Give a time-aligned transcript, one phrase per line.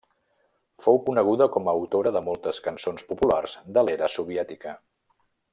[0.85, 4.79] Fou coneguda com a autora de moltes cançons populars de l'era soviètica.